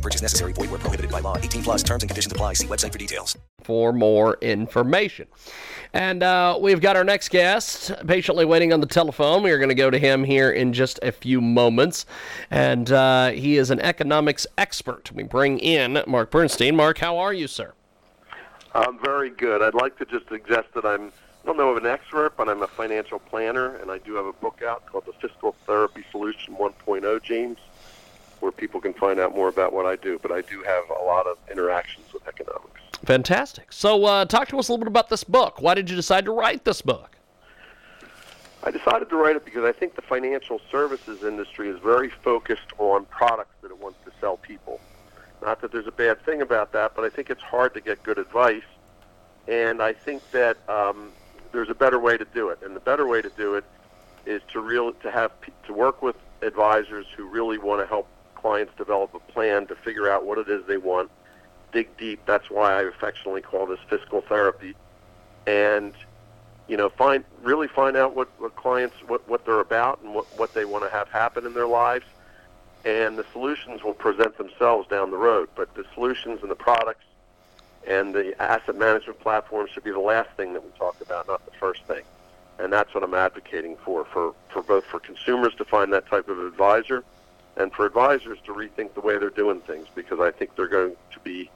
No 0.00 0.02
purchase 0.02 0.22
necessary. 0.22 0.54
Void 0.54 0.70
where 0.70 0.78
prohibited 0.78 1.10
by 1.10 1.20
law. 1.20 1.36
18 1.36 1.62
plus 1.62 1.82
terms 1.82 2.02
and 2.02 2.08
conditions 2.08 2.32
apply. 2.32 2.54
See 2.54 2.66
website 2.66 2.90
for 2.90 2.96
details. 2.96 3.36
For 3.62 3.92
more 3.92 4.38
information. 4.40 5.26
And 5.92 6.22
uh, 6.22 6.58
we've 6.58 6.80
got 6.80 6.96
our 6.96 7.04
next 7.04 7.28
guest 7.28 7.92
patiently 8.06 8.46
waiting 8.46 8.72
on 8.72 8.80
the 8.80 8.86
telephone. 8.86 9.42
We 9.42 9.50
are 9.50 9.58
going 9.58 9.68
to 9.68 9.74
go 9.74 9.90
to 9.90 9.98
him 9.98 10.24
here 10.24 10.50
in 10.52 10.72
just 10.72 11.00
a 11.02 11.12
few 11.12 11.42
moments. 11.42 12.06
And 12.50 12.90
uh, 12.90 13.32
he 13.32 13.58
is 13.58 13.70
an 13.70 13.78
economics 13.80 14.46
expert. 14.56 15.12
We 15.12 15.22
bring 15.22 15.58
in 15.58 16.02
Mark 16.06 16.30
Bernstein. 16.30 16.76
Mark, 16.76 16.96
how 16.96 17.18
are 17.18 17.34
you, 17.34 17.46
sir? 17.46 17.74
I'm 18.74 18.98
very 19.00 19.28
good. 19.28 19.60
I'd 19.60 19.74
like 19.74 19.98
to 19.98 20.06
just 20.06 20.30
suggest 20.30 20.68
that 20.76 20.86
I'm, 20.86 21.08
I 21.08 21.46
don't 21.46 21.58
know 21.58 21.68
of 21.68 21.76
an 21.76 21.84
expert, 21.84 22.38
but 22.38 22.48
I'm 22.48 22.62
a 22.62 22.68
financial 22.68 23.18
planner, 23.18 23.76
and 23.76 23.90
I 23.90 23.98
do 23.98 24.14
have 24.14 24.24
a 24.24 24.32
book 24.32 24.62
out 24.66 24.86
called 24.86 25.04
The 25.04 25.12
Fiscal 25.12 25.54
Therapy 25.66 26.04
Solution 26.10 26.56
1.0, 26.56 27.22
James, 27.22 27.58
where 28.40 28.52
people 28.52 28.80
can 28.80 28.94
find 28.94 29.20
out 29.20 29.34
more 29.34 29.48
about 29.48 29.72
what 29.72 29.86
I 29.86 29.96
do. 29.96 30.18
But 30.20 30.32
I 30.32 30.40
do 30.42 30.62
have 30.62 30.84
a 30.90 31.04
lot 31.04 31.26
of 31.26 31.38
interactions 31.50 32.12
with 32.12 32.26
economics. 32.26 32.80
Fantastic. 33.04 33.72
So, 33.72 34.04
uh, 34.04 34.24
talk 34.24 34.48
to 34.48 34.58
us 34.58 34.68
a 34.68 34.72
little 34.72 34.84
bit 34.84 34.88
about 34.90 35.08
this 35.08 35.24
book. 35.24 35.60
Why 35.60 35.74
did 35.74 35.88
you 35.88 35.96
decide 35.96 36.24
to 36.26 36.32
write 36.32 36.64
this 36.64 36.82
book? 36.82 37.16
I 38.62 38.70
decided 38.70 39.08
to 39.08 39.16
write 39.16 39.36
it 39.36 39.44
because 39.44 39.64
I 39.64 39.72
think 39.72 39.94
the 39.94 40.02
financial 40.02 40.60
services 40.70 41.22
industry 41.22 41.68
is 41.68 41.78
very 41.80 42.10
focused 42.10 42.72
on 42.78 43.06
products 43.06 43.54
that 43.62 43.70
it 43.70 43.78
wants 43.78 43.98
to 44.04 44.12
sell 44.20 44.36
people. 44.36 44.80
Not 45.40 45.62
that 45.62 45.72
there's 45.72 45.86
a 45.86 45.92
bad 45.92 46.22
thing 46.26 46.42
about 46.42 46.72
that, 46.72 46.94
but 46.94 47.04
I 47.04 47.08
think 47.08 47.30
it's 47.30 47.42
hard 47.42 47.72
to 47.72 47.80
get 47.80 48.02
good 48.02 48.18
advice. 48.18 48.62
And 49.48 49.80
I 49.80 49.94
think 49.94 50.22
that 50.32 50.58
um, 50.68 51.12
there's 51.52 51.70
a 51.70 51.74
better 51.74 51.98
way 51.98 52.18
to 52.18 52.26
do 52.34 52.50
it. 52.50 52.58
And 52.62 52.76
the 52.76 52.80
better 52.80 53.06
way 53.06 53.22
to 53.22 53.30
do 53.30 53.54
it 53.54 53.64
is 54.26 54.42
to 54.52 54.60
real 54.60 54.92
to 54.92 55.10
have 55.10 55.32
to 55.66 55.72
work 55.72 56.02
with 56.02 56.16
advisors 56.42 57.06
who 57.16 57.26
really 57.26 57.56
want 57.56 57.80
to 57.80 57.86
help 57.86 58.06
clients 58.40 58.72
develop 58.76 59.14
a 59.14 59.32
plan 59.32 59.66
to 59.66 59.74
figure 59.74 60.10
out 60.10 60.24
what 60.24 60.38
it 60.38 60.48
is 60.48 60.64
they 60.66 60.76
want, 60.76 61.10
dig 61.72 61.94
deep. 61.96 62.20
That's 62.26 62.50
why 62.50 62.78
I 62.78 62.82
affectionately 62.82 63.42
call 63.42 63.66
this 63.66 63.80
fiscal 63.88 64.20
therapy, 64.22 64.74
and 65.46 65.92
you 66.68 66.76
know, 66.76 66.88
find 66.88 67.24
really 67.42 67.68
find 67.68 67.96
out 67.96 68.14
what, 68.14 68.28
what 68.38 68.54
clients 68.54 68.94
what, 69.08 69.28
what 69.28 69.44
they're 69.44 69.60
about 69.60 70.00
and 70.02 70.14
what, 70.14 70.26
what 70.38 70.54
they 70.54 70.64
want 70.64 70.84
to 70.84 70.90
have 70.90 71.08
happen 71.08 71.44
in 71.44 71.52
their 71.52 71.66
lives, 71.66 72.06
and 72.84 73.18
the 73.18 73.24
solutions 73.32 73.82
will 73.82 73.94
present 73.94 74.38
themselves 74.38 74.88
down 74.88 75.10
the 75.10 75.16
road. 75.16 75.48
But 75.56 75.74
the 75.74 75.84
solutions 75.94 76.40
and 76.42 76.50
the 76.50 76.56
products 76.56 77.04
and 77.86 78.14
the 78.14 78.40
asset 78.40 78.76
management 78.76 79.20
platform 79.20 79.66
should 79.72 79.84
be 79.84 79.90
the 79.90 79.98
last 79.98 80.30
thing 80.36 80.52
that 80.52 80.62
we 80.62 80.70
talk 80.78 81.00
about, 81.00 81.26
not 81.26 81.44
the 81.44 81.52
first 81.58 81.82
thing. 81.84 82.02
And 82.58 82.72
that's 82.72 82.94
what 82.94 83.02
I'm 83.02 83.14
advocating 83.14 83.76
for, 83.84 84.04
for, 84.04 84.34
for 84.50 84.62
both 84.62 84.84
for 84.84 85.00
consumers 85.00 85.54
to 85.56 85.64
find 85.64 85.92
that 85.94 86.06
type 86.08 86.28
of 86.28 86.38
advisor 86.38 87.04
and 87.56 87.72
for 87.72 87.86
advisors 87.86 88.38
to 88.46 88.52
rethink 88.52 88.94
the 88.94 89.00
way 89.00 89.18
they're 89.18 89.30
doing 89.30 89.60
things 89.60 89.86
because 89.94 90.20
I 90.20 90.30
think 90.30 90.56
they're 90.56 90.68
going 90.68 90.96
to 91.12 91.20
be 91.20 91.50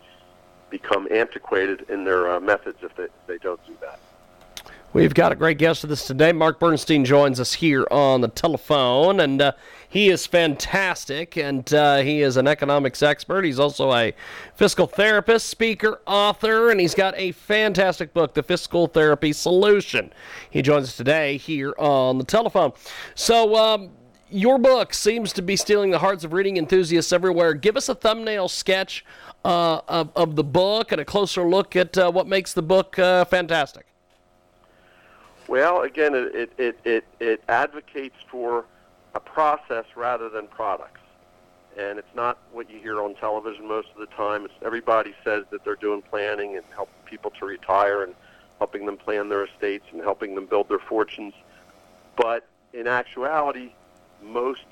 become 0.70 1.06
antiquated 1.10 1.86
in 1.88 2.04
their 2.04 2.32
uh, 2.32 2.40
methods 2.40 2.78
if 2.82 2.94
they, 2.96 3.04
if 3.04 3.26
they 3.26 3.38
don't 3.38 3.64
do 3.66 3.76
that. 3.80 4.00
We've 4.94 5.12
got 5.12 5.32
a 5.32 5.34
great 5.34 5.58
guest 5.58 5.82
with 5.82 5.90
us 5.90 6.06
today. 6.06 6.30
Mark 6.30 6.60
Bernstein 6.60 7.04
joins 7.04 7.40
us 7.40 7.54
here 7.54 7.84
on 7.90 8.20
the 8.20 8.28
telephone, 8.28 9.18
and 9.18 9.42
uh, 9.42 9.52
he 9.88 10.08
is 10.08 10.24
fantastic. 10.24 11.36
And 11.36 11.74
uh, 11.74 11.98
he 11.98 12.22
is 12.22 12.36
an 12.36 12.46
economics 12.46 13.02
expert. 13.02 13.44
He's 13.44 13.58
also 13.58 13.92
a 13.92 14.14
fiscal 14.54 14.86
therapist, 14.86 15.48
speaker, 15.48 16.00
author, 16.06 16.70
and 16.70 16.78
he's 16.78 16.94
got 16.94 17.12
a 17.16 17.32
fantastic 17.32 18.14
book, 18.14 18.34
The 18.34 18.44
Fiscal 18.44 18.86
Therapy 18.86 19.32
Solution. 19.32 20.12
He 20.48 20.62
joins 20.62 20.84
us 20.84 20.96
today 20.96 21.38
here 21.38 21.74
on 21.76 22.18
the 22.18 22.24
telephone. 22.24 22.72
So, 23.16 23.56
um, 23.56 23.90
your 24.34 24.58
book 24.58 24.92
seems 24.92 25.32
to 25.32 25.42
be 25.42 25.54
stealing 25.54 25.90
the 25.90 25.98
hearts 25.98 26.24
of 26.24 26.32
reading 26.32 26.56
enthusiasts 26.56 27.12
everywhere. 27.12 27.54
Give 27.54 27.76
us 27.76 27.88
a 27.88 27.94
thumbnail 27.94 28.48
sketch 28.48 29.04
uh, 29.44 29.80
of, 29.86 30.10
of 30.16 30.34
the 30.34 30.42
book 30.42 30.90
and 30.90 31.00
a 31.00 31.04
closer 31.04 31.48
look 31.48 31.76
at 31.76 31.96
uh, 31.96 32.10
what 32.10 32.26
makes 32.26 32.52
the 32.52 32.62
book 32.62 32.98
uh, 32.98 33.24
fantastic. 33.26 33.86
Well, 35.46 35.82
again, 35.82 36.14
it, 36.14 36.52
it, 36.58 36.78
it, 36.84 37.04
it, 37.20 37.44
advocates 37.48 38.16
for 38.28 38.64
a 39.14 39.20
process 39.20 39.84
rather 39.94 40.28
than 40.28 40.48
products. 40.48 41.00
And 41.78 41.98
it's 41.98 42.14
not 42.14 42.38
what 42.52 42.68
you 42.70 42.80
hear 42.80 43.00
on 43.02 43.14
television 43.14 43.68
most 43.68 43.88
of 43.94 44.00
the 44.00 44.06
time. 44.16 44.46
It's 44.46 44.54
everybody 44.62 45.14
says 45.22 45.44
that 45.50 45.64
they're 45.64 45.76
doing 45.76 46.02
planning 46.02 46.56
and 46.56 46.64
helping 46.74 46.94
people 47.04 47.30
to 47.38 47.46
retire 47.46 48.02
and 48.02 48.14
helping 48.58 48.86
them 48.86 48.96
plan 48.96 49.28
their 49.28 49.44
estates 49.44 49.84
and 49.92 50.00
helping 50.00 50.34
them 50.34 50.46
build 50.46 50.68
their 50.68 50.78
fortunes. 50.78 51.34
But 52.16 52.48
in 52.72 52.86
actuality, 52.86 53.72
most 54.22 54.64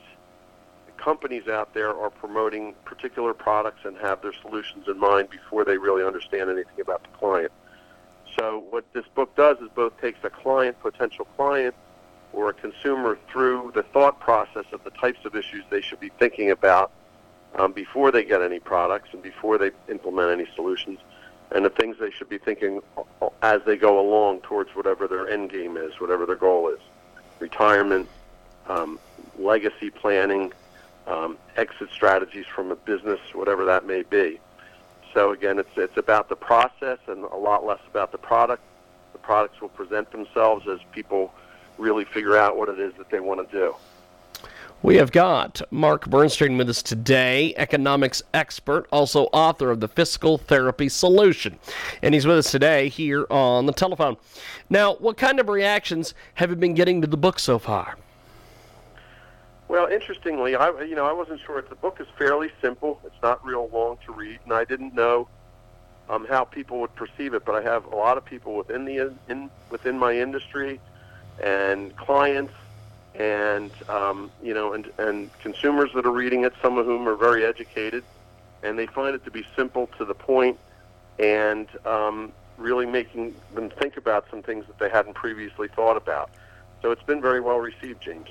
companies 0.97 1.49
out 1.49 1.75
there 1.75 1.97
are 1.97 2.11
promoting 2.11 2.75
particular 2.85 3.35
products 3.35 3.81
and 3.85 3.97
have 3.99 4.23
their 4.23 4.33
solutions 4.33 4.87
in 4.87 4.99
mind 4.99 5.29
before 5.31 5.65
they 5.65 5.77
really 5.77 6.05
understand 6.05 6.49
anything 6.49 6.81
about 6.81 7.03
the 7.03 7.09
client. 7.19 7.51
So 8.39 8.65
what 8.71 8.85
this 8.93 9.05
book 9.15 9.35
does 9.37 9.59
is 9.59 9.69
both 9.75 10.01
takes 10.01 10.19
a 10.23 10.31
client, 10.31 10.81
potential 10.81 11.27
client, 11.37 11.75
or 12.33 12.49
a 12.49 12.53
consumer 12.53 13.19
through 13.31 13.73
the 13.75 13.83
thought 13.83 14.19
process 14.21 14.65
of 14.73 14.83
the 14.85 14.91
types 14.91 15.25
of 15.25 15.35
issues 15.35 15.65
they 15.71 15.81
should 15.81 16.01
be 16.01 16.11
thinking 16.19 16.51
about 16.51 16.91
um, 17.57 17.73
before 17.73 18.11
they 18.11 18.25
get 18.25 18.41
any 18.41 18.59
products 18.59 19.11
and 19.13 19.23
before 19.23 19.59
they 19.59 19.71
implement 19.91 20.41
any 20.41 20.49
solutions, 20.55 20.99
and 21.51 21.65
the 21.65 21.71
things 21.71 21.97
they 22.01 22.11
should 22.11 22.29
be 22.29 22.39
thinking 22.39 22.81
as 23.43 23.61
they 23.67 23.77
go 23.77 24.01
along 24.01 24.41
towards 24.41 24.71
whatever 24.75 25.07
their 25.07 25.29
end 25.29 25.51
game 25.51 25.77
is, 25.77 26.01
whatever 26.01 26.25
their 26.25 26.37
goal 26.37 26.69
is, 26.69 26.81
retirement, 27.39 28.09
um, 28.69 28.99
legacy 29.39 29.91
planning, 29.91 30.53
um, 31.07 31.37
exit 31.57 31.89
strategies 31.93 32.47
from 32.47 32.71
a 32.71 32.77
business, 32.77 33.21
whatever 33.35 33.65
that 33.65 33.87
may 33.87 34.03
be. 34.03 34.41
So 35.15 35.33
again, 35.33 35.59
it's 35.59 35.77
it's 35.77 35.97
about 35.97 36.29
the 36.29 36.37
process 36.37 36.99
and 37.07 37.25
a 37.25 37.37
lot 37.37 37.67
less 37.67 37.81
about 37.89 38.13
the 38.13 38.19
product. 38.19 38.63
The 39.13 39.19
products 39.19 39.61
will 39.61 39.69
present 39.69 40.11
themselves 40.11 40.67
as 40.69 40.79
people 40.93 41.33
really 41.79 42.05
figure 42.05 42.37
out 42.37 42.57
what 42.57 42.69
it 42.69 42.79
is 42.79 42.95
that 42.95 43.11
they 43.11 43.21
want 43.21 43.49
to 43.49 43.57
do. 43.57 43.75
We 44.83 44.97
have 44.97 45.13
got 45.13 45.63
Mark 45.71 46.09
Bernstein 46.09 46.59
with 46.59 46.69
us 46.69 46.83
today, 46.83 47.55
economics 47.57 48.21
expert, 48.35 48.89
also 48.91 49.27
author 49.27 49.71
of 49.71 49.79
The 49.79 49.87
Fiscal 49.87 50.39
Therapy 50.39 50.89
Solution. 50.89 51.61
And 52.03 52.15
he's 52.15 52.27
with 52.27 52.39
us 52.39 52.51
today 52.51 52.89
here 52.89 53.25
on 53.31 53.67
the 53.67 53.73
telephone. 53.73 54.17
Now, 54.69 54.95
what 54.95 55.17
kind 55.17 55.39
of 55.39 55.49
reactions 55.49 56.15
have 56.35 56.51
you 56.51 56.57
been 56.57 56.75
getting 56.75 57.01
to 57.01 57.07
the 57.07 57.17
book 57.17 57.39
so 57.39 57.61
far? 57.61 57.97
Well, 59.73 59.87
interestingly, 59.87 60.55
I 60.55 60.83
you 60.83 60.95
know 60.95 61.07
I 61.07 61.15
wasn't 61.15 61.41
sure. 61.41 61.63
The 61.63 61.75
book 61.75 61.97
is 61.99 62.07
fairly 62.19 62.51
simple. 62.61 63.01
It's 63.07 63.23
not 63.23 63.43
real 63.43 63.71
long 63.73 63.97
to 64.05 64.13
read, 64.13 64.39
and 64.45 64.53
I 64.53 64.65
didn't 64.65 64.95
know 64.95 65.29
um, 66.11 66.27
how 66.27 66.45
people 66.45 66.81
would 66.83 66.95
perceive 66.95 67.33
it. 67.33 67.47
But 67.47 67.55
I 67.55 67.63
have 67.63 67.87
a 67.87 67.97
lot 67.97 68.19
of 68.19 68.25
people 68.27 68.55
within 68.55 68.85
the 68.85 69.15
in 69.31 69.49
within 69.71 69.99
my 69.99 70.13
industry, 70.13 70.79
and 71.43 71.97
clients, 71.97 72.53
and 73.15 73.71
um, 73.89 74.31
you 74.43 74.53
know, 74.53 74.75
and 74.75 74.93
and 74.99 75.31
consumers 75.39 75.89
that 75.95 76.05
are 76.05 76.13
reading 76.13 76.45
it. 76.45 76.53
Some 76.61 76.77
of 76.77 76.85
whom 76.85 77.09
are 77.09 77.17
very 77.17 77.43
educated, 77.43 78.05
and 78.63 78.79
they 78.79 78.85
find 78.85 79.15
it 79.15 79.25
to 79.25 79.31
be 79.31 79.43
simple 79.57 79.87
to 79.97 80.05
the 80.05 80.15
point, 80.15 80.59
and 81.19 81.67
um, 81.87 82.31
really 82.59 82.85
making 82.85 83.35
them 83.55 83.71
think 83.71 83.97
about 83.97 84.27
some 84.29 84.43
things 84.43 84.67
that 84.67 84.79
they 84.79 84.91
hadn't 84.91 85.15
previously 85.15 85.69
thought 85.69 85.97
about. 85.97 86.29
So 86.83 86.91
it's 86.91 87.05
been 87.05 87.23
very 87.23 87.41
well 87.41 87.59
received, 87.59 88.03
James. 88.03 88.29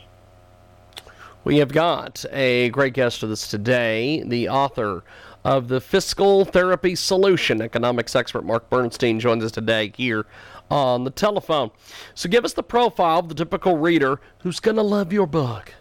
We 1.43 1.57
have 1.57 1.73
got 1.73 2.23
a 2.31 2.69
great 2.69 2.93
guest 2.93 3.23
with 3.23 3.31
us 3.31 3.49
today, 3.49 4.21
the 4.23 4.47
author 4.47 5.03
of 5.43 5.69
the 5.69 5.81
Fiscal 5.81 6.45
Therapy 6.45 6.93
Solution. 6.93 7.63
Economics 7.63 8.15
expert 8.15 8.45
Mark 8.45 8.69
Bernstein 8.69 9.19
joins 9.19 9.43
us 9.43 9.51
today 9.51 9.91
here 9.97 10.27
on 10.69 11.03
the 11.03 11.09
telephone. 11.09 11.71
So 12.13 12.29
give 12.29 12.45
us 12.45 12.53
the 12.53 12.61
profile 12.61 13.17
of 13.17 13.29
the 13.29 13.33
typical 13.33 13.77
reader 13.77 14.21
who's 14.43 14.59
going 14.59 14.77
to 14.77 14.83
love 14.83 15.11
your 15.11 15.25
book. 15.25 15.73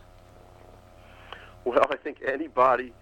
Well, 1.67 1.87
I 1.91 1.97
think 1.97 2.23
anybody 2.27 2.95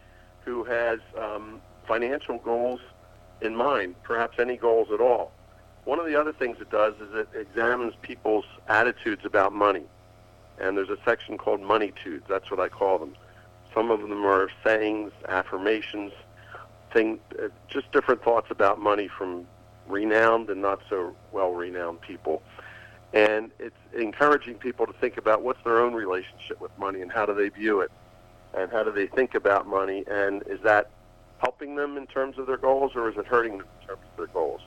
who 0.45 0.65
has 0.65 0.99
um, 1.17 1.61
financial 1.87 2.39
goals 2.39 2.81
in 3.41 3.55
mind, 3.55 3.95
perhaps 4.03 4.41
any 4.41 4.57
goals 4.57 4.89
at 4.93 5.01
all. 5.01 5.31
One 5.85 6.01
of 6.01 6.07
the 6.07 6.17
other 6.17 6.33
things 6.33 6.57
it 6.61 6.71
does 6.71 6.95
is 6.95 7.15
it 7.15 7.29
examines 7.37 7.95
people's 8.03 8.47
attitudes 8.67 9.25
about 9.25 9.53
money 9.53 9.85
and 10.61 10.77
there's 10.77 10.91
a 10.91 10.99
section 11.05 11.39
called 11.39 11.61
moneytudes. 11.61 12.27
That's 12.29 12.51
what 12.51 12.61
I 12.61 12.69
call 12.69 12.99
them. 12.99 13.15
Some 13.75 13.91
of 13.91 14.01
them 14.01 14.25
are 14.25 14.49
sayings, 14.65 15.13
affirmations, 15.29 16.13
thing, 16.93 17.21
uh, 17.43 17.49
just 17.69 17.91
different 17.93 18.23
thoughts 18.23 18.51
about 18.51 18.81
money 18.81 19.09
from 19.09 19.47
renowned 19.87 20.51
and 20.51 20.61
not 20.61 20.81
so 20.89 21.15
well 21.33 21.53
renowned 21.53 22.01
people. 22.01 22.43
And 23.13 23.51
it's 23.59 23.77
encouraging 23.97 24.55
people 24.55 24.87
to 24.87 24.93
think 24.95 25.17
about 25.17 25.43
what's 25.43 25.63
their 25.65 25.81
own 25.81 25.95
relationship 25.95 26.61
with 26.61 26.77
money 26.79 27.01
and 27.01 27.11
how 27.11 27.25
do 27.25 27.35
they 27.35 27.49
view 27.49 27.81
it 27.81 27.91
and 28.55 28.71
how 28.71 28.83
do 28.83 28.93
they 28.93 29.07
think 29.07 29.35
about 29.35 29.67
money 29.67 30.05
and 30.11 30.43
is 30.47 30.61
that 30.63 30.91
helping 31.39 31.77
them 31.77 31.97
in 31.97 32.07
terms 32.07 32.39
of 32.39 32.47
their 32.47 32.57
goals 32.57 32.93
or 32.95 33.09
is 33.09 33.17
it 33.17 33.27
hurting 33.27 33.59
them 33.59 33.67
in 33.81 33.87
terms 33.87 34.03
of 34.11 34.17
their 34.17 34.27
goals? 34.27 34.61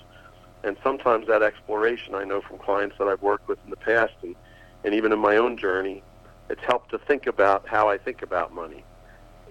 And 0.63 0.77
sometimes 0.83 1.27
that 1.27 1.41
exploration, 1.41 2.15
I 2.15 2.23
know 2.23 2.41
from 2.41 2.57
clients 2.59 2.95
that 2.99 3.07
I've 3.07 3.21
worked 3.21 3.47
with 3.47 3.59
in 3.63 3.69
the 3.69 3.75
past 3.75 4.13
and, 4.21 4.35
and 4.83 4.94
even 4.94 5.12
in 5.12 5.19
my 5.19 5.38
own 5.38 5.57
journey, 5.57 6.04
it's 6.50 6.62
helped 6.63 6.92
to 6.92 6.98
think 6.98 7.28
about 7.28 7.68
how 7.68 7.89
I 7.89 7.98
think 7.98 8.22
about 8.22 8.54
money. 8.54 8.83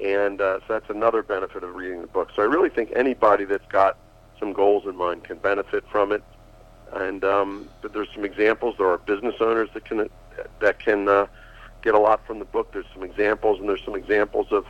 And 0.02 0.40
uh, 0.40 0.60
so 0.60 0.74
that's 0.74 0.90
another 0.90 1.22
benefit 1.22 1.62
of 1.62 1.74
reading 1.74 2.00
the 2.00 2.06
book. 2.06 2.30
So 2.34 2.42
I 2.42 2.46
really 2.46 2.70
think 2.70 2.92
anybody 2.94 3.44
that's 3.44 3.66
got 3.66 3.98
some 4.38 4.52
goals 4.52 4.84
in 4.86 4.96
mind 4.96 5.24
can 5.24 5.38
benefit 5.38 5.84
from 5.90 6.12
it. 6.12 6.22
And 6.92 7.22
um, 7.22 7.68
but 7.82 7.92
there's 7.92 8.08
some 8.14 8.24
examples. 8.24 8.74
There 8.78 8.88
are 8.88 8.98
business 8.98 9.36
owners 9.40 9.68
that 9.74 9.84
can 9.84 10.08
that 10.60 10.80
can 10.80 11.08
uh, 11.08 11.26
get 11.82 11.94
a 11.94 11.98
lot 11.98 12.26
from 12.26 12.40
the 12.40 12.44
book. 12.44 12.72
There's 12.72 12.86
some 12.92 13.04
examples, 13.04 13.60
and 13.60 13.68
there's 13.68 13.84
some 13.84 13.94
examples 13.94 14.48
of 14.50 14.66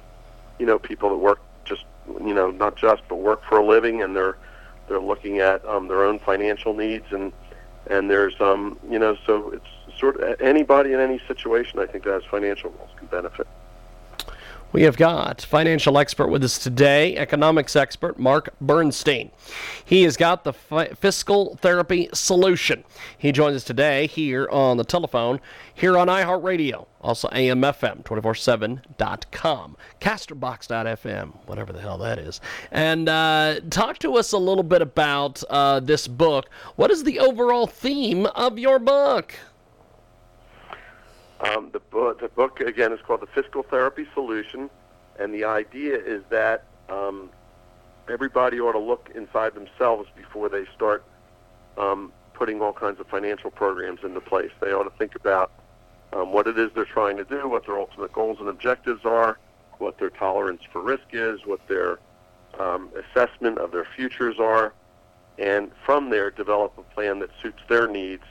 you 0.59 0.67
know 0.67 0.79
people 0.79 1.09
that 1.11 1.17
work 1.17 1.41
just 1.65 1.85
you 2.07 2.35
know 2.35 2.51
not 2.51 2.77
just 2.77 3.03
but 3.09 3.17
work 3.17 3.43
for 3.49 3.59
a 3.59 3.65
living, 3.65 4.03
and 4.03 4.15
they're 4.15 4.37
they're 4.89 5.01
looking 5.01 5.39
at 5.39 5.65
um, 5.65 5.89
their 5.89 6.05
own 6.05 6.19
financial 6.19 6.75
needs 6.75 7.07
and 7.13 7.33
and 7.87 8.11
there's 8.11 8.39
um 8.41 8.79
you 8.89 8.99
know 8.99 9.17
so 9.27 9.51
it's 9.51 9.65
sort 10.01 10.21
of 10.21 10.41
anybody 10.41 10.93
in 10.93 11.01
any 11.01 11.21
situation 11.29 11.79
I 11.79 11.87
think 11.87 12.05
that 12.05 12.13
has 12.15 12.25
financial 12.25 12.71
goals 12.71 12.91
can 12.97 13.07
benefit. 13.07 13.47
We 14.73 14.83
have 14.83 14.97
got 14.97 15.41
financial 15.41 15.99
expert 15.99 16.29
with 16.29 16.45
us 16.45 16.57
today, 16.57 17.17
economics 17.17 17.75
expert 17.75 18.21
Mark 18.21 18.55
Bernstein. 18.61 19.33
He 19.85 20.05
has 20.05 20.17
got 20.17 20.45
the 20.45 20.53
fi- 20.53 20.91
fiscal 20.91 21.57
therapy 21.57 22.09
solution. 22.13 22.85
He 23.19 23.33
joins 23.33 23.57
us 23.57 23.65
today 23.65 24.07
here 24.07 24.49
on 24.49 24.77
the 24.77 24.85
telephone, 24.85 25.41
here 25.75 25.99
on 25.99 26.07
iHeartRadio, 26.07 26.87
also 27.01 27.27
AMFM 27.31 28.05
247.com, 28.05 29.77
casterbox.fm, 30.01 31.33
whatever 31.47 31.73
the 31.73 31.81
hell 31.81 31.99
that 31.99 32.21
is. 32.21 32.41
And 32.71 33.09
uh, 33.09 33.59
talk 33.71 33.99
to 33.99 34.15
us 34.15 34.31
a 34.31 34.39
little 34.39 34.63
bit 34.63 34.83
about 34.83 35.43
uh, 35.51 35.81
this 35.81 36.07
book. 36.07 36.49
What 36.77 36.93
is 36.93 37.03
the 37.03 37.19
overall 37.19 37.67
theme 37.67 38.27
of 38.27 38.57
your 38.57 38.79
book? 38.79 39.35
Um, 41.41 41.71
the 41.73 41.81
book, 41.81 42.21
the 42.21 42.29
book 42.29 42.61
again 42.61 42.93
is 42.93 43.01
called 43.07 43.23
the 43.23 43.27
Fiscal 43.27 43.63
Therapy 43.63 44.07
Solution, 44.13 44.69
and 45.19 45.33
the 45.33 45.45
idea 45.45 45.97
is 45.97 46.23
that 46.29 46.65
um, 46.91 47.31
everybody 48.11 48.61
ought 48.61 48.73
to 48.73 48.79
look 48.79 49.11
inside 49.15 49.55
themselves 49.55 50.09
before 50.15 50.49
they 50.51 50.67
start 50.75 51.03
um, 51.79 52.13
putting 52.35 52.61
all 52.61 52.73
kinds 52.73 53.01
of 53.01 53.07
financial 53.07 53.51
programs 53.51 54.01
into 54.05 54.21
place. 54.21 54.51
They 54.61 54.73
ought 54.73 54.85
to 54.85 54.99
think 54.99 55.15
about 55.15 55.51
um, 56.13 56.33
what 56.33 56.47
it 56.47 56.59
is 56.59 56.71
they're 56.75 56.85
trying 56.85 57.17
to 57.17 57.25
do, 57.25 57.49
what 57.49 57.65
their 57.67 57.79
ultimate 57.79 58.13
goals 58.13 58.39
and 58.41 58.49
objectives 58.49 59.05
are, 59.05 59.39
what 59.79 59.99
their 59.99 60.11
tolerance 60.11 60.61
for 60.71 60.83
risk 60.83 61.07
is, 61.13 61.41
what 61.47 61.67
their 61.69 61.99
um, 62.59 62.91
assessment 62.97 63.59
of 63.59 63.73
their 63.73 63.87
futures 63.97 64.39
are, 64.39 64.75
and 65.39 65.71
from 65.87 66.11
there 66.11 66.31
develop 66.31 66.77
a 66.77 66.83
plan 66.95 67.19
that 67.21 67.31
suits 67.41 67.63
their 67.69 67.89
needs, 67.89 68.25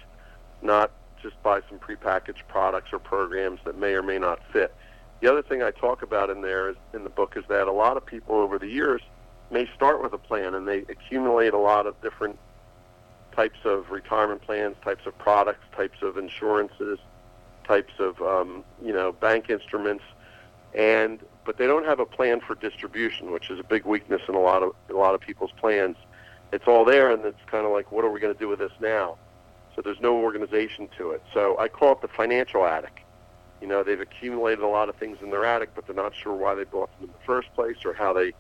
not 0.62 0.92
just 1.22 1.42
buy 1.44 1.62
some 1.70 1.80
prepackaged 1.80 2.48
products 2.48 2.90
or 2.94 3.00
programs 3.00 3.60
that 3.66 3.78
may 3.78 3.94
or 3.94 4.04
may 4.04 4.20
not 4.20 4.40
fit. 4.52 4.74
The 5.22 5.30
other 5.30 5.42
thing 5.42 5.62
I 5.62 5.72
talk 5.72 6.02
about 6.02 6.30
in 6.30 6.42
there 6.42 6.70
is, 6.70 6.76
in 6.94 7.04
the 7.04 7.10
book 7.10 7.36
is 7.36 7.44
that 7.50 7.68
a 7.68 7.72
lot 7.72 7.98
of 7.98 8.06
people 8.06 8.36
over 8.36 8.58
the 8.58 8.68
years 8.68 9.02
may 9.52 9.68
start 9.76 10.02
with 10.02 10.14
a 10.14 10.18
plan 10.18 10.54
and 10.54 10.68
they 10.68 10.80
accumulate 10.80 11.54
a 11.54 11.58
lot 11.58 11.88
of 11.88 12.00
different 12.02 12.38
types 13.36 13.60
of 13.66 13.90
retirement 13.90 14.42
plans, 14.42 14.76
types 14.84 15.06
of 15.06 15.18
products, 15.18 15.64
types 15.76 16.02
of 16.02 16.18
insurances, 16.18 17.00
types 17.66 17.94
of 18.00 18.22
um, 18.22 18.64
you 18.84 18.94
know 18.94 19.12
bank 19.12 19.50
instruments, 19.50 20.04
and 20.74 21.20
but 21.46 21.58
they 21.58 21.68
don't 21.68 21.86
have 21.86 22.00
a 22.00 22.06
plan 22.06 22.42
for 22.42 22.56
distribution, 22.56 23.32
which 23.32 23.50
is 23.50 23.60
a 23.60 23.64
big 23.64 23.86
weakness 23.86 24.22
in 24.28 24.36
a 24.36 24.40
lot 24.40 24.64
of 24.64 24.74
a 24.90 24.94
lot 24.94 25.16
of 25.16 25.22
people's 25.22 25.52
plans. 25.60 25.96
It's 26.52 26.68
all 26.68 26.84
there, 26.84 27.12
and 27.12 27.24
it's 27.26 27.40
kind 27.48 27.66
of 27.66 27.72
like, 27.72 27.92
what 27.92 28.04
are 28.04 28.10
we 28.10 28.20
going 28.20 28.34
to 28.34 28.40
do 28.40 28.48
with 28.48 28.60
this 28.60 28.72
now? 28.82 29.18
So 29.80 29.84
there's 29.84 30.02
no 30.02 30.18
organization 30.18 30.90
to 30.98 31.12
it. 31.12 31.24
So 31.34 31.58
I 31.58 31.70
call 31.70 31.94
it 31.94 32.02
the 32.02 32.10
financial 32.10 32.66
attic. 32.66 33.06
You 33.62 33.68
know, 33.70 33.82
they've 33.82 34.02
accumulated 34.02 34.62
a 34.62 34.68
lot 34.68 34.90
of 34.90 34.98
things 34.98 35.20
in 35.22 35.30
their 35.30 35.46
attic, 35.46 35.70
but 35.74 35.88
they're 35.88 35.96
not 35.96 36.14
sure 36.14 36.36
why 36.36 36.54
they 36.54 36.66
bought 36.66 36.90
them 37.00 37.08
in 37.08 37.14
the 37.14 37.26
first 37.26 37.48
place 37.56 37.78
or 37.86 37.94
how 37.94 38.12
they 38.12 38.34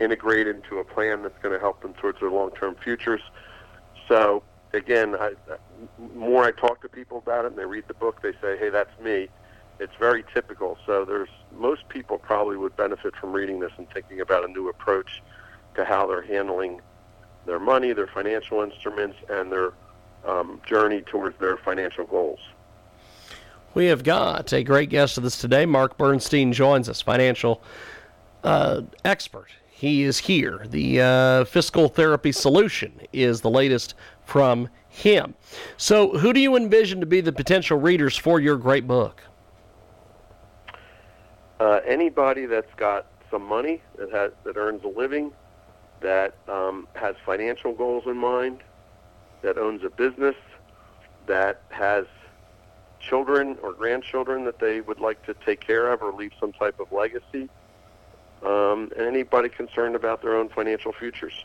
integrate 0.00 0.48
into 0.48 0.80
a 0.80 0.84
plan 0.84 1.22
that's 1.22 1.38
going 1.42 1.54
to 1.54 1.58
help 1.58 1.80
them 1.80 1.94
towards 1.94 2.20
their 2.20 2.28
long-term 2.28 2.74
futures. 2.74 3.22
So 4.06 4.42
again, 4.74 5.16
I, 5.18 5.32
more 6.14 6.44
I 6.44 6.50
talk 6.50 6.82
to 6.82 6.90
people 6.90 7.16
about 7.16 7.46
it 7.46 7.52
and 7.52 7.56
they 7.56 7.64
read 7.64 7.84
the 7.88 7.94
book, 7.94 8.20
they 8.20 8.32
say, 8.42 8.58
"Hey, 8.58 8.68
that's 8.68 9.00
me." 9.00 9.28
It's 9.80 9.94
very 9.98 10.26
typical. 10.34 10.76
So 10.84 11.06
there's 11.06 11.30
most 11.56 11.88
people 11.88 12.18
probably 12.18 12.58
would 12.58 12.76
benefit 12.76 13.16
from 13.16 13.32
reading 13.32 13.60
this 13.60 13.72
and 13.78 13.88
thinking 13.88 14.20
about 14.20 14.44
a 14.44 14.48
new 14.48 14.68
approach 14.68 15.22
to 15.74 15.86
how 15.86 16.06
they're 16.06 16.20
handling 16.20 16.82
their 17.46 17.58
money, 17.58 17.94
their 17.94 18.08
financial 18.08 18.60
instruments, 18.60 19.16
and 19.30 19.50
their 19.50 19.72
um, 20.26 20.60
journey 20.66 21.02
towards 21.02 21.38
their 21.38 21.56
financial 21.56 22.04
goals. 22.04 22.40
We 23.74 23.86
have 23.86 24.04
got 24.04 24.52
a 24.52 24.62
great 24.62 24.90
guest 24.90 25.16
with 25.16 25.24
us 25.26 25.40
today. 25.40 25.64
Mark 25.64 25.96
Bernstein 25.96 26.52
joins 26.52 26.88
us, 26.88 27.00
financial 27.00 27.62
uh, 28.44 28.82
expert. 29.04 29.48
He 29.70 30.02
is 30.02 30.18
here. 30.18 30.64
The 30.68 31.00
uh, 31.00 31.44
fiscal 31.44 31.88
therapy 31.88 32.32
solution 32.32 33.00
is 33.12 33.40
the 33.40 33.50
latest 33.50 33.94
from 34.24 34.68
him. 34.88 35.34
So, 35.76 36.18
who 36.18 36.32
do 36.32 36.40
you 36.40 36.54
envision 36.54 37.00
to 37.00 37.06
be 37.06 37.20
the 37.20 37.32
potential 37.32 37.78
readers 37.78 38.16
for 38.16 38.38
your 38.38 38.56
great 38.56 38.86
book? 38.86 39.22
Uh, 41.58 41.80
anybody 41.86 42.46
that's 42.46 42.72
got 42.76 43.06
some 43.30 43.42
money 43.42 43.80
that 43.96 44.10
has 44.10 44.32
that 44.44 44.56
earns 44.56 44.84
a 44.84 44.88
living, 44.88 45.32
that 46.00 46.34
um, 46.48 46.86
has 46.94 47.16
financial 47.24 47.72
goals 47.72 48.04
in 48.06 48.16
mind, 48.16 48.58
that 49.42 49.58
owns 49.58 49.84
a 49.84 49.90
business, 49.90 50.36
that 51.26 51.62
has 51.70 52.06
children 53.00 53.56
or 53.62 53.72
grandchildren 53.72 54.44
that 54.44 54.58
they 54.58 54.80
would 54.80 55.00
like 55.00 55.24
to 55.26 55.34
take 55.44 55.60
care 55.60 55.92
of 55.92 56.02
or 56.02 56.12
leave 56.12 56.32
some 56.38 56.52
type 56.52 56.78
of 56.80 56.90
legacy, 56.92 57.48
um, 58.44 58.90
and 58.96 59.06
anybody 59.06 59.48
concerned 59.48 59.94
about 59.94 60.22
their 60.22 60.36
own 60.36 60.48
financial 60.48 60.92
futures. 60.92 61.44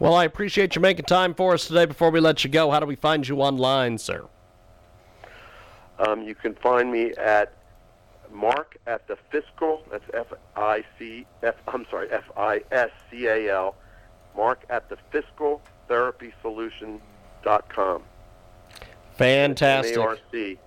Well, 0.00 0.14
I 0.14 0.24
appreciate 0.24 0.74
you 0.74 0.80
making 0.80 1.04
time 1.04 1.34
for 1.34 1.54
us 1.54 1.68
today. 1.68 1.84
Before 1.84 2.10
we 2.10 2.18
let 2.18 2.42
you 2.42 2.50
go, 2.50 2.70
how 2.72 2.80
do 2.80 2.86
we 2.86 2.96
find 2.96 3.26
you 3.26 3.40
online, 3.40 3.98
sir? 3.98 4.24
Um, 6.00 6.22
you 6.22 6.34
can 6.34 6.54
find 6.54 6.90
me 6.90 7.12
at 7.12 7.52
Mark 8.32 8.76
at 8.88 9.06
the 9.06 9.16
Fiscal. 9.30 9.84
That's 9.92 10.04
F 10.12 10.26
I 10.56 10.84
C 10.98 11.24
F. 11.44 11.54
I'm 11.68 11.86
sorry, 11.88 12.10
F 12.10 12.24
I 12.36 12.62
S 12.72 12.90
C 13.08 13.28
A 13.28 13.54
L. 13.54 13.76
Mark 14.36 14.64
at 14.68 14.88
the 14.88 14.98
Fiscal 15.12 15.62
therapysolution.com. 15.88 18.02
Fantastic. 19.16 19.96
M-A-R-C 19.96 20.58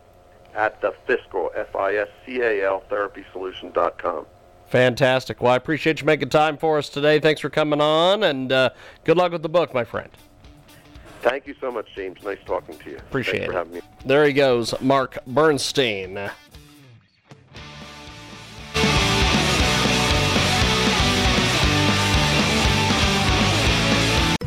at 0.56 0.82
the 0.82 0.94
fiscal, 1.06 1.52
F-I-S-C-A-L, 1.56 2.84
therapysolution.com. 2.90 4.26
Fantastic. 4.68 5.42
Well, 5.42 5.54
I 5.54 5.56
appreciate 5.56 6.02
you 6.02 6.06
making 6.06 6.30
time 6.30 6.58
for 6.58 6.78
us 6.78 6.90
today. 6.90 7.20
Thanks 7.20 7.42
for 7.42 7.50
coming 7.50 7.80
on, 7.80 8.24
and 8.24 8.52
uh, 8.52 8.70
good 9.06 9.18
luck 9.18 9.32
with 9.32 9.44
the 9.44 9.50
book, 9.50 9.74
my 9.74 9.84
friend. 9.84 10.10
Thank 11.22 11.48
you 11.48 11.56
so 11.60 11.72
much, 11.72 11.88
James. 11.96 12.22
Nice 12.24 12.38
talking 12.46 12.78
to 12.80 12.92
you. 12.92 12.98
Appreciate 12.98 13.40
Thanks 13.40 13.46
it. 13.46 13.52
for 13.52 13.58
having 13.58 13.74
me. 13.74 13.82
There 14.06 14.26
he 14.26 14.34
goes, 14.34 14.80
Mark 14.82 15.18
Bernstein. 15.26 16.30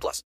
plus. 0.00 0.24